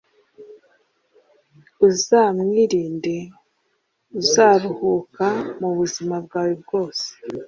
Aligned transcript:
Uzamwirinde, 1.87 3.17
uzaruhuka 4.19 5.25
mubuzima 5.59 6.15
bwawe 6.25 6.53
bwose 6.61 7.07